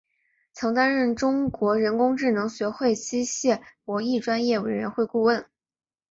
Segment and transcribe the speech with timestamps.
[0.53, 5.45] 曾担任中国人工智能学会机器博弈专业委员会顾问。